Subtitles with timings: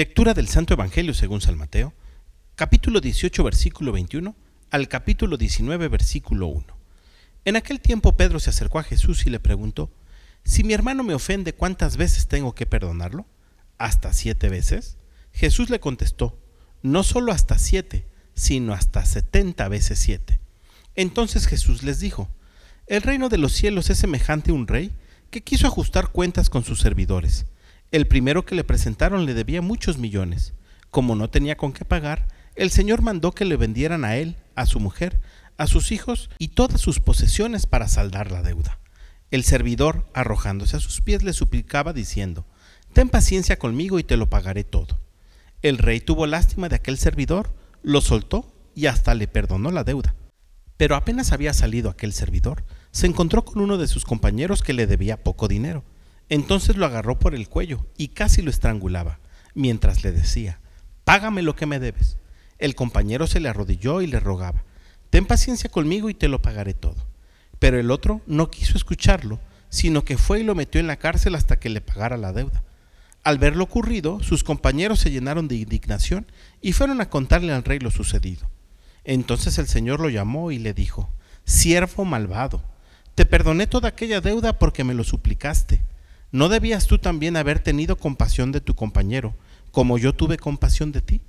[0.00, 1.92] Lectura del Santo Evangelio según San Mateo,
[2.54, 4.34] capítulo 18, versículo 21
[4.70, 6.64] al capítulo 19, versículo 1.
[7.44, 9.92] En aquel tiempo Pedro se acercó a Jesús y le preguntó,
[10.42, 13.26] Si mi hermano me ofende, ¿cuántas veces tengo que perdonarlo?
[13.76, 14.96] ¿Hasta siete veces?
[15.32, 16.38] Jesús le contestó,
[16.80, 20.40] No solo hasta siete, sino hasta setenta veces siete.
[20.94, 22.30] Entonces Jesús les dijo,
[22.86, 24.92] El reino de los cielos es semejante a un rey
[25.30, 27.44] que quiso ajustar cuentas con sus servidores.
[27.92, 30.54] El primero que le presentaron le debía muchos millones.
[30.90, 34.66] Como no tenía con qué pagar, el Señor mandó que le vendieran a él, a
[34.66, 35.20] su mujer,
[35.56, 38.78] a sus hijos y todas sus posesiones para saldar la deuda.
[39.32, 42.46] El servidor, arrojándose a sus pies, le suplicaba diciendo,
[42.92, 45.00] Ten paciencia conmigo y te lo pagaré todo.
[45.60, 47.52] El rey tuvo lástima de aquel servidor,
[47.82, 50.14] lo soltó y hasta le perdonó la deuda.
[50.76, 54.86] Pero apenas había salido aquel servidor, se encontró con uno de sus compañeros que le
[54.86, 55.84] debía poco dinero
[56.30, 59.18] entonces lo agarró por el cuello y casi lo estrangulaba,
[59.54, 60.60] mientras le decía,
[61.04, 62.16] Págame lo que me debes.
[62.58, 64.64] El compañero se le arrodilló y le rogaba,
[65.10, 67.04] Ten paciencia conmigo y te lo pagaré todo.
[67.58, 71.34] Pero el otro no quiso escucharlo, sino que fue y lo metió en la cárcel
[71.34, 72.62] hasta que le pagara la deuda.
[73.24, 76.26] Al ver lo ocurrido, sus compañeros se llenaron de indignación
[76.62, 78.48] y fueron a contarle al rey lo sucedido.
[79.04, 81.10] Entonces el Señor lo llamó y le dijo,
[81.44, 82.62] Siervo malvado,
[83.16, 85.82] te perdoné toda aquella deuda porque me lo suplicaste.
[86.32, 89.34] ¿No debías tú también haber tenido compasión de tu compañero,
[89.72, 91.22] como yo tuve compasión de ti?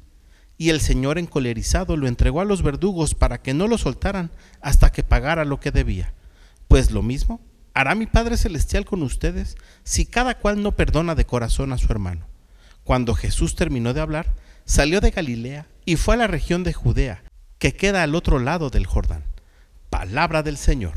[0.57, 4.29] Y el Señor encolerizado lo entregó a los verdugos para que no lo soltaran
[4.61, 6.13] hasta que pagara lo que debía.
[6.67, 7.41] Pues lo mismo
[7.73, 11.91] hará mi Padre Celestial con ustedes si cada cual no perdona de corazón a su
[11.91, 12.27] hermano.
[12.83, 17.23] Cuando Jesús terminó de hablar, salió de Galilea y fue a la región de Judea,
[17.57, 19.23] que queda al otro lado del Jordán.
[19.89, 20.93] Palabra del Señor.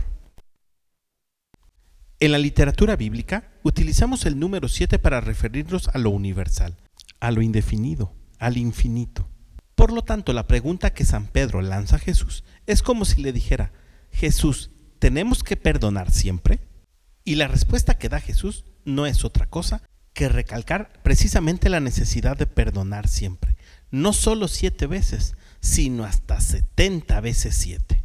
[2.20, 6.76] En la literatura bíblica utilizamos el número 7 para referirnos a lo universal,
[7.18, 9.28] a lo indefinido, al infinito.
[9.74, 13.32] Por lo tanto, la pregunta que San Pedro lanza a Jesús es como si le
[13.32, 13.72] dijera,
[14.12, 16.60] Jesús, ¿tenemos que perdonar siempre?
[17.24, 22.36] Y la respuesta que da Jesús no es otra cosa que recalcar precisamente la necesidad
[22.36, 23.56] de perdonar siempre,
[23.90, 28.04] no solo siete veces, sino hasta setenta veces siete.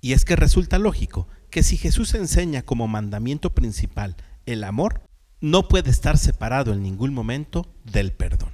[0.00, 4.16] Y es que resulta lógico que si Jesús enseña como mandamiento principal
[4.52, 5.02] el amor,
[5.40, 8.50] no puede estar separado en ningún momento del perdón.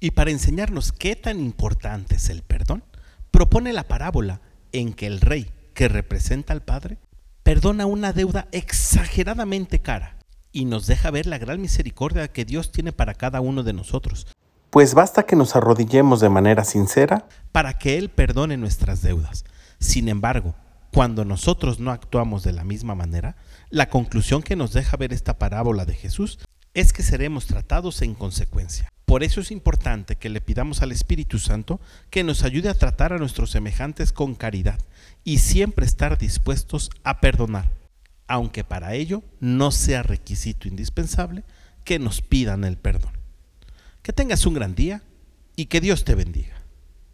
[0.00, 2.84] Y para enseñarnos qué tan importante es el perdón,
[3.30, 4.40] propone la parábola
[4.72, 6.98] en que el rey, que representa al Padre,
[7.42, 10.16] perdona una deuda exageradamente cara
[10.52, 14.26] y nos deja ver la gran misericordia que Dios tiene para cada uno de nosotros.
[14.70, 19.44] Pues basta que nos arrodillemos de manera sincera para que Él perdone nuestras deudas.
[19.78, 20.54] Sin embargo,
[20.94, 23.34] cuando nosotros no actuamos de la misma manera,
[23.68, 26.38] la conclusión que nos deja ver esta parábola de Jesús
[26.72, 28.88] es que seremos tratados en consecuencia.
[29.04, 33.12] Por eso es importante que le pidamos al Espíritu Santo que nos ayude a tratar
[33.12, 34.78] a nuestros semejantes con caridad
[35.24, 37.72] y siempre estar dispuestos a perdonar,
[38.28, 41.42] aunque para ello no sea requisito indispensable
[41.82, 43.14] que nos pidan el perdón.
[44.02, 45.02] Que tengas un gran día
[45.56, 46.63] y que Dios te bendiga.